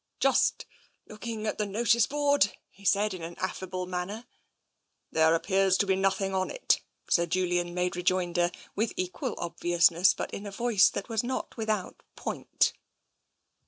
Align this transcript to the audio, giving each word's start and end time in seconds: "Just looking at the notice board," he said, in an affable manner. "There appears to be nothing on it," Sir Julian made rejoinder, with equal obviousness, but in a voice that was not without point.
"Just 0.19 0.65
looking 1.07 1.45
at 1.45 1.59
the 1.59 1.65
notice 1.67 2.07
board," 2.07 2.53
he 2.71 2.83
said, 2.83 3.13
in 3.13 3.21
an 3.21 3.35
affable 3.37 3.85
manner. 3.85 4.25
"There 5.11 5.35
appears 5.35 5.77
to 5.77 5.85
be 5.85 5.95
nothing 5.95 6.33
on 6.33 6.49
it," 6.49 6.81
Sir 7.07 7.27
Julian 7.27 7.75
made 7.75 7.95
rejoinder, 7.95 8.49
with 8.75 8.93
equal 8.97 9.35
obviousness, 9.37 10.15
but 10.15 10.33
in 10.33 10.47
a 10.47 10.51
voice 10.51 10.89
that 10.89 11.07
was 11.07 11.23
not 11.23 11.55
without 11.55 12.01
point. 12.15 12.73